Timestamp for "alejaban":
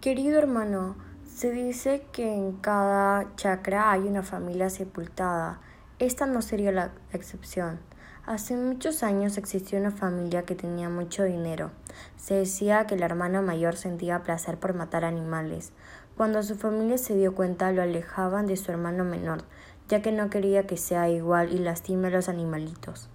17.82-18.46